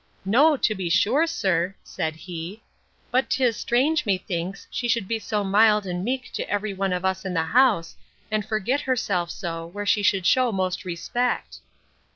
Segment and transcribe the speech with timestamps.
[0.25, 2.63] No, to be sure, sir, said he:
[3.11, 7.05] but 'tis strange, methinks, she should be so mild and meek to every one of
[7.05, 7.95] us in the house,
[8.31, 11.59] and forget herself so, where she should shew most respect!